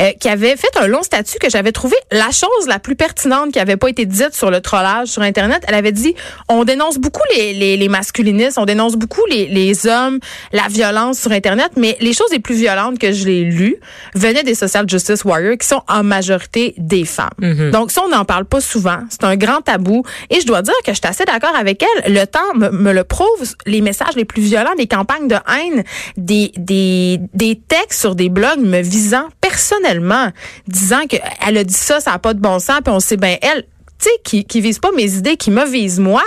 euh, 0.00 0.10
qui 0.18 0.28
avait 0.28 0.56
fait 0.56 0.74
un 0.80 0.86
long 0.86 1.02
statut 1.02 1.38
que 1.38 1.50
j'avais 1.50 1.70
trouvé 1.72 1.96
la 2.10 2.30
chose 2.30 2.66
la 2.66 2.78
plus 2.78 2.96
pertinente 2.96 3.52
qui 3.52 3.58
avait 3.60 3.76
pas 3.76 3.88
été 3.88 4.06
dite 4.06 4.32
sur 4.34 4.50
le 4.50 4.60
trollage 4.60 5.08
sur 5.08 5.22
Internet. 5.22 5.62
Elle 5.68 5.74
avait 5.74 5.92
dit, 5.92 6.14
on 6.48 6.64
dénonce 6.64 6.98
beaucoup 6.98 7.20
les, 7.36 7.52
les, 7.52 7.76
les 7.76 7.88
masculinistes, 7.88 8.56
on 8.58 8.64
dénonce 8.64 8.96
beaucoup 8.96 9.24
les, 9.30 9.46
les 9.48 9.86
hommes, 9.86 10.18
la 10.52 10.66
violence 10.68 11.18
sur 11.20 11.30
Internet, 11.32 11.72
mais 11.76 11.96
les 12.00 12.12
choses 12.14 12.30
les 12.32 12.38
plus 12.40 12.54
violentes 12.56 12.98
que 12.98 13.12
je 13.12 13.26
l'ai 13.26 13.44
lues 13.44 13.76
venaient 14.14 14.42
des 14.42 14.54
social 14.54 14.88
justice 14.88 15.24
warriors 15.24 15.58
qui 15.58 15.66
sont 15.68 15.82
en 15.88 16.02
majorité 16.02 16.74
des 16.78 17.04
femmes. 17.04 17.28
Donc 17.70 17.90
ça, 17.90 18.02
on 18.04 18.08
n'en 18.08 18.24
parle 18.24 18.46
pas 18.46 18.60
souvent. 18.60 18.98
C'est 19.10 19.24
un 19.24 19.36
grand 19.36 19.60
tabou. 19.60 20.02
Et 20.30 20.40
je 20.40 20.46
dois 20.46 20.62
dire 20.62 20.74
que 20.84 20.92
je 20.92 20.96
suis 20.98 21.06
assez 21.06 21.24
d'accord 21.24 21.54
avec 21.54 21.82
elle. 21.82 22.12
Le 22.14 22.24
temps 22.26 22.54
me, 22.54 22.70
me 22.70 22.92
le 22.92 23.04
prouve. 23.04 23.26
Les 23.66 23.80
messages 23.80 24.14
les 24.16 24.24
plus 24.24 24.42
violents, 24.42 24.70
les 24.78 24.86
campagnes 24.86 25.28
de 25.28 25.34
haine, 25.36 25.84
des, 26.16 26.52
des, 26.56 27.20
des 27.32 27.56
textes 27.56 28.00
sur 28.00 28.14
des 28.14 28.28
blogs 28.28 28.60
me 28.60 28.80
visant 28.80 29.28
personnellement, 29.40 30.30
disant 30.68 31.06
que 31.08 31.16
elle 31.46 31.58
a 31.58 31.64
dit 31.64 31.74
ça, 31.74 32.00
ça 32.00 32.12
n'a 32.12 32.18
pas 32.18 32.34
de 32.34 32.40
bon 32.40 32.58
sens, 32.58 32.80
puis 32.84 32.92
on 32.92 33.00
sait 33.00 33.16
bien 33.16 33.36
elle, 33.42 33.64
tu 33.98 34.08
sais, 34.08 34.10
qui, 34.22 34.44
qui 34.44 34.60
vise 34.60 34.78
pas 34.78 34.92
mes 34.92 35.14
idées, 35.16 35.36
qui 35.36 35.50
me 35.50 35.64
vise 35.66 35.98
moi. 35.98 36.22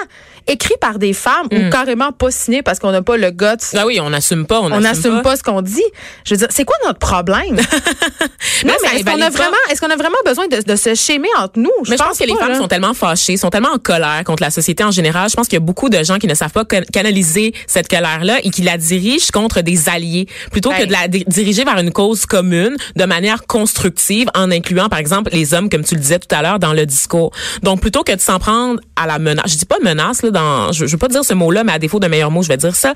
Écrit 0.48 0.76
par 0.82 1.00
des 1.00 1.14
femmes 1.14 1.48
ou 1.52 1.70
carrément 1.70 2.12
pas 2.12 2.32
signé 2.32 2.62
parce 2.62 2.80
qu'on 2.80 2.92
n'a 2.92 3.02
pas 3.02 3.18
le 3.18 3.32
guts. 3.32 3.46
Ah 3.76 3.86
oui, 3.86 4.00
on 4.02 4.10
n'assume 4.10 4.46
pas. 4.46 4.60
On 4.62 4.70
n'assume 4.80 5.22
pas. 5.22 5.36
ce 5.36 5.44
qu'on 5.44 5.62
dit. 5.62 5.84
Je 6.26 6.34
veux 6.34 6.38
dire, 6.38 6.48
c'est 6.52 6.66
quoi 6.66 6.76
notre 6.86 7.00
problème? 7.00 7.56
non, 8.66 8.74
Mais 8.84 9.00
est-ce 9.00 9.04
qu'on 9.06 9.12
a 9.22 9.26
pas. 9.26 9.30
vraiment, 9.30 9.58
est-ce 9.72 9.82
qu'on 9.82 9.90
a 9.90 9.96
vraiment 9.96 10.18
besoin 10.26 10.48
de, 10.48 10.62
de 10.62 10.76
se 10.76 10.96
schémer 10.96 11.28
entre 11.38 11.60
nous? 11.60 11.72
Mais 11.90 11.98
je 11.98 12.04
pense 12.04 12.18
que 12.18 12.24
les 12.24 12.34
pas, 12.34 12.40
femmes 12.40 12.52
là. 12.54 12.58
sont 12.58 12.68
tellement 12.68 12.94
fâchées, 12.94 13.38
sont 13.38 13.50
tellement 13.50 13.74
en 13.74 13.78
colère 13.80 14.24
contre 14.26 14.44
la 14.44 14.50
société 14.52 14.84
en 14.84 14.92
général. 14.92 15.30
Je 15.30 15.36
pense 15.36 15.48
qu'il 15.48 15.56
y 15.56 15.62
a 15.62 15.66
beaucoup 15.66 15.90
de 15.90 16.04
gens 16.04 16.18
qui 16.18 16.28
ne 16.28 16.34
savent 16.36 16.52
pas 16.52 16.66
can- 16.66 16.82
canaliser 16.92 17.54
cette 17.68 17.88
colère-là 17.88 18.40
et 18.44 18.50
qui 18.50 18.62
la 18.62 18.78
dirigent 18.78 19.28
contre 19.34 19.62
des 19.62 19.90
alliés 19.90 20.28
plutôt 20.52 20.72
que 20.72 20.86
de 20.86 20.92
la 20.92 21.08
di- 21.08 21.26
diriger 21.28 21.64
vers 21.64 21.78
une 21.78 21.92
cause 21.92 22.26
commune 22.26 22.76
de 22.96 23.06
manière 23.06 23.46
constructive 23.48 24.28
en 24.36 24.52
incluant, 24.52 24.90
par 24.90 25.00
exemple, 25.00 25.30
les 25.34 25.54
hommes, 25.54 25.70
comme 25.70 25.84
tu 25.84 25.96
le 25.96 26.02
disais 26.02 26.20
tout 26.20 26.34
à 26.36 26.42
l'heure, 26.42 26.60
dans 26.60 26.74
le 26.74 26.86
discours. 26.86 27.32
Donc, 27.64 27.82
plutôt 27.82 28.04
que 28.04 28.14
de 28.14 28.20
s'en 28.22 28.40
prendre 28.40 28.80
à 28.96 29.06
la 29.08 29.20
menace, 29.20 29.52
je 29.52 29.58
dis 29.58 29.66
pas 29.66 29.78
menace, 29.84 30.22
là, 30.24 30.32
dans, 30.38 30.72
je, 30.72 30.86
je 30.86 30.92
veux 30.92 30.98
pas 30.98 31.08
dire 31.08 31.24
ce 31.26 31.34
mot-là, 31.34 31.64
mais 31.64 31.72
à 31.74 31.80
défaut 31.80 32.00
d'un 32.00 32.10
meilleur 32.10 32.32
mot, 32.32 32.42
je 32.44 32.48
vais 32.48 32.58
dire 32.58 32.76
ça. 32.76 32.94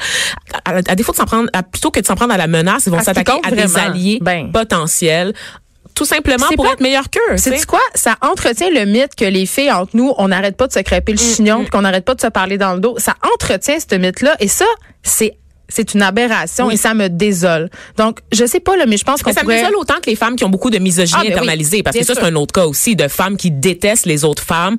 À, 0.65 0.71
à 0.75 0.95
défaut 0.95 1.11
de 1.11 1.17
s'en 1.17 1.25
prendre, 1.25 1.49
à- 1.53 1.63
plutôt 1.63 1.91
que 1.91 1.99
de 1.99 2.05
s'en 2.05 2.15
prendre 2.15 2.33
à 2.33 2.37
la 2.37 2.47
menace, 2.47 2.83
ils 2.85 2.91
vont 2.91 3.01
s'attaquer 3.01 3.33
à 3.43 3.51
des 3.51 3.77
alliés 3.77 4.19
Ben. 4.21 4.51
potentiels. 4.51 5.33
Tout 5.93 6.05
simplement 6.05 6.47
pour 6.55 6.65
pas- 6.65 6.71
être 6.73 6.79
meilleur 6.81 7.09
qu'eux. 7.09 7.37
C'est 7.37 7.65
quoi? 7.65 7.81
Ça 7.95 8.15
entretient 8.21 8.69
le 8.69 8.85
mythe 8.85 9.13
que 9.15 9.25
les 9.25 9.45
filles 9.45 9.71
entre 9.71 9.95
nous, 9.95 10.13
on 10.17 10.29
n'arrête 10.29 10.55
pas 10.55 10.67
de 10.67 10.73
se 10.73 10.79
crêper 10.79 11.11
le 11.11 11.17
Mm, 11.17 11.35
chignon, 11.35 11.59
puis 11.61 11.69
qu'on 11.69 11.81
n'arrête 11.81 12.05
pas 12.05 12.15
de 12.15 12.21
se 12.21 12.27
parler 12.27 12.57
dans 12.57 12.73
le 12.73 12.79
dos. 12.79 12.95
Ça 12.97 13.15
entretient 13.33 13.77
ce 13.79 13.95
mythe-là, 13.95 14.35
et 14.39 14.47
ça, 14.47 14.65
c'est 15.03 15.35
c'est 15.73 15.93
une 15.93 16.01
aberration 16.01 16.69
et 16.69 16.75
ça 16.75 16.93
me 16.93 17.07
désole. 17.07 17.69
Donc, 17.97 18.19
je 18.33 18.45
sais 18.45 18.59
pas, 18.59 18.75
là, 18.75 18.85
mais 18.85 18.97
je 18.97 19.05
pense 19.05 19.23
qu'on 19.23 19.31
ça 19.31 19.43
me 19.43 19.53
désole 19.55 19.73
autant 19.77 20.01
que 20.03 20.09
les 20.09 20.17
femmes 20.17 20.35
qui 20.35 20.43
ont 20.43 20.49
beaucoup 20.49 20.69
de 20.69 20.77
misogynie 20.79 21.17
Ah, 21.21 21.23
ben 21.23 21.29
oui, 21.29 21.33
internalisée, 21.37 21.81
parce 21.81 21.95
que 21.97 22.03
ça, 22.03 22.13
c'est 22.13 22.23
un 22.23 22.35
autre 22.35 22.53
cas 22.53 22.65
aussi 22.65 22.97
de 22.97 23.07
femmes 23.07 23.37
qui 23.37 23.51
détestent 23.51 24.05
les 24.05 24.25
autres 24.25 24.43
femmes 24.43 24.75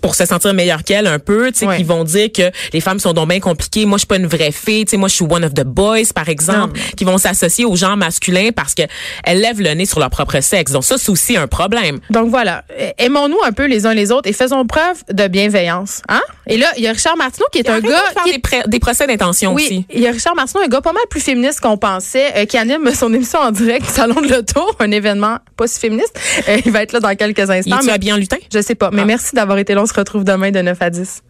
pour 0.00 0.14
se 0.14 0.24
sentir 0.26 0.54
meilleures 0.54 0.84
qu'elles 0.84 1.06
un 1.06 1.18
peu, 1.18 1.50
tu 1.52 1.58
sais, 1.60 1.66
Ouais. 1.66 1.76
qui 1.78 1.84
vont 1.84 2.04
dire 2.04 2.28
que 2.32 2.50
les 2.72 2.80
femmes 2.80 2.98
sont 3.00 3.12
donc 3.12 3.28
bien 3.28 3.40
compliquées. 3.40 3.84
Moi, 3.84 3.96
je 3.96 4.00
suis 4.00 4.06
pas 4.06 4.16
une 4.16 4.26
vraie 4.26 4.52
fille, 4.52 4.84
tu 4.84 4.92
sais, 4.92 4.96
moi, 4.96 5.08
je 5.08 5.14
suis 5.14 5.24
one 5.24 5.44
of 5.44 5.54
the 5.54 5.64
boys, 5.64 6.12
par 6.14 6.28
exemple, 6.28 6.78
Non. 6.78 6.84
qui 6.96 7.04
vont 7.04 7.18
s'associer 7.18 7.64
aux 7.64 7.76
gens 7.76 7.96
masculins 7.96 8.50
parce 8.54 8.74
que 8.74 8.82
elles 9.24 9.40
lèvent 9.40 9.60
le 9.60 9.74
nez 9.74 9.86
sur 9.86 9.98
leur 10.00 10.10
propre 10.10 10.40
sexe. 10.40 10.72
Donc 10.72 10.84
ça, 10.84 10.96
c'est 10.98 11.10
aussi 11.10 11.36
un 11.36 11.46
problème. 11.46 11.98
Donc 12.10 12.30
voilà, 12.30 12.64
aimons-nous 12.98 13.38
un 13.44 13.52
peu 13.52 13.66
les 13.66 13.86
uns 13.86 13.94
les 13.94 14.12
autres 14.12 14.28
et 14.28 14.32
faisons 14.32 14.64
preuve 14.66 15.02
de 15.12 15.26
bienveillance. 15.28 16.02
Hein? 16.08 16.22
Et 16.48 16.56
là, 16.56 16.66
il 16.76 16.82
y 16.82 16.86
a 16.88 16.92
Richard 16.92 17.16
Martineau 17.16 17.46
qui 17.52 17.58
est 17.58 17.68
un 17.68 17.80
gars 17.80 18.02
qui 18.24 18.32
des, 18.32 18.38
pré- 18.38 18.62
des 18.66 18.78
procès 18.80 19.06
d'intention 19.06 19.52
Oui, 19.54 19.64
aussi. 19.64 19.86
il 19.92 20.00
y 20.00 20.06
a 20.06 20.10
Richard 20.12 20.34
Martineau, 20.34 20.62
un 20.64 20.68
gars 20.68 20.80
pas 20.80 20.92
mal 20.92 21.02
plus 21.10 21.20
féministe 21.20 21.60
qu'on 21.60 21.76
pensait, 21.76 22.32
euh, 22.36 22.44
qui 22.46 22.56
anime 22.56 22.90
son 22.94 23.12
émission 23.12 23.38
en 23.40 23.50
direct, 23.50 23.86
Salon 23.90 24.20
de 24.20 24.28
l'Auto, 24.28 24.62
un 24.80 24.90
événement 24.90 25.38
pas 25.56 25.66
si 25.66 25.78
féministe. 25.78 26.18
Euh, 26.48 26.58
il 26.64 26.72
va 26.72 26.82
être 26.82 26.92
là 26.92 27.00
dans 27.00 27.14
quelques 27.14 27.38
Il 27.38 27.50
instants. 27.50 27.76
est-tu 27.76 27.86
mais 27.86 27.92
habillé 27.92 28.12
en 28.12 28.16
lutin? 28.16 28.36
je 28.52 28.60
sais 28.60 28.74
pas. 28.74 28.90
Mais 28.92 29.02
Ah. 29.02 29.06
merci 29.06 29.34
d'avoir 29.34 29.58
été 29.58 29.74
là. 29.74 29.82
On 29.82 29.86
se 29.86 29.94
retrouve 29.94 30.24
demain 30.24 30.50
de 30.50 30.60
9 30.60 30.76
à 30.80 30.90
10. 30.90 31.22